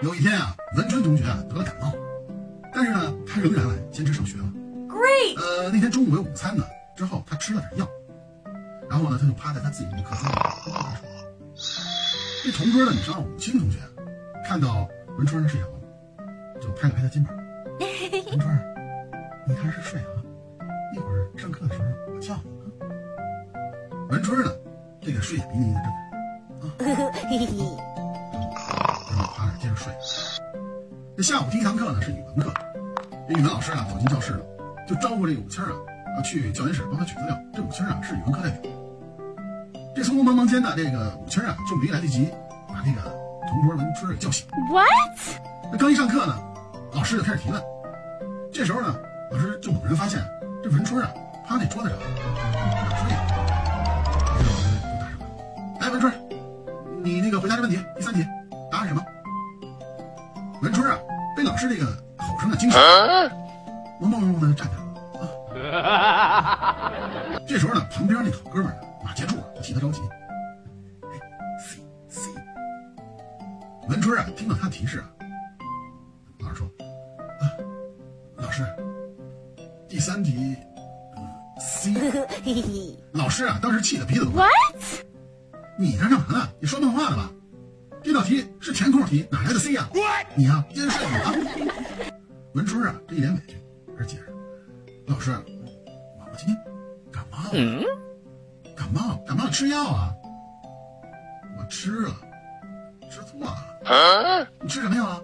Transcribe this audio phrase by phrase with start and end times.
[0.00, 1.92] 有一天啊，文春同学啊得了感冒，
[2.72, 4.44] 但是呢，他仍然啊坚持上学了。
[4.88, 5.36] Great!
[5.36, 6.64] 呃，那天中午有午餐呢，
[6.96, 7.88] 之后他吃了点药，
[8.88, 10.72] 然后呢，他就趴在他自己的课桌上跟他说
[12.44, 13.78] ：“这同桌的女生武清同学
[14.46, 14.88] 看到
[15.18, 15.80] 文春睡着了，
[16.60, 17.34] 就拍了拍他肩膀：
[18.30, 18.58] ‘文春，
[19.48, 20.22] 你还是睡啊，
[20.94, 22.64] 一会儿上课的时候我叫你啊。’
[24.10, 24.50] 文春呢，
[25.00, 25.90] 这个睡眼迷离的睁
[26.78, 26.84] 着，
[29.10, 29.92] 然后趴那接着睡。
[31.16, 32.52] 这下午第一堂课呢是语文课，
[33.28, 34.44] 这语文老师啊走进教室了，
[34.88, 35.70] 就招呼这个武清啊
[36.16, 37.38] 啊去教研室帮他取资料。
[37.54, 38.70] 这武清啊是语文课代表。
[39.94, 42.28] 这匆匆忙忙间呢，这个武清啊就没来得及
[42.68, 43.00] 把那个
[43.48, 44.46] 同桌文春给叫醒。
[44.70, 44.88] What?
[45.70, 46.36] 那刚一上课呢，
[46.92, 47.62] 老师就开始提问。
[48.52, 48.96] 这时候呢，
[49.30, 50.20] 老师就猛然发现
[50.62, 51.12] 这文春啊
[51.46, 51.98] 趴那桌子上
[57.04, 58.26] 你那个回答这问题，第三题，
[58.72, 59.04] 答案是什么？”
[60.62, 60.98] 文春啊
[61.36, 61.84] 被老师这个
[62.16, 62.80] 吼声啊惊醒，
[64.00, 65.28] 懵懵懂懂的站起来了
[66.50, 66.90] 啊。
[67.46, 68.74] 这时候呢，旁边那好哥们
[69.04, 70.00] 马杰柱啊就替他着急。
[71.02, 71.20] 哎
[71.60, 72.30] ，C C。
[73.86, 75.04] 文春啊听到他提示啊，
[76.40, 76.66] 老师说
[77.38, 77.44] ：“啊，
[78.36, 78.64] 老师，
[79.86, 80.56] 第三题，
[81.16, 81.22] 呃
[81.60, 81.92] ，C。”
[83.12, 84.40] 老师啊，当时气得鼻子都红。
[84.40, 85.03] What?
[85.78, 86.48] 你这干嘛呢？
[86.60, 87.30] 你说梦话呢吧？
[88.02, 89.88] 这道题是填空题，哪来的 C 呀、
[90.36, 91.32] 你呀、阴睡你啊！
[92.54, 93.56] 文春啊，这一脸委屈，
[93.96, 94.32] 开始解释
[95.08, 96.56] ：“老师，我我今天
[97.10, 97.84] 感冒了，
[98.76, 100.12] 感冒感冒吃药啊，
[101.58, 102.14] 我吃了，
[103.10, 104.46] 吃错了。
[104.60, 105.20] 你吃什么药啊？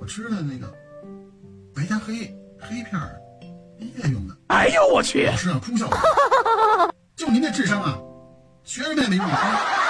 [0.00, 0.72] 我吃的那个
[1.74, 3.20] 白加黑黑片儿，
[3.78, 4.34] 夜用的。
[4.48, 5.26] 哎呦我去！
[5.26, 6.94] 老师啊，哭笑不得。
[7.14, 7.98] 就您这智商啊，
[8.68, 9.87] 学什么也没用啊！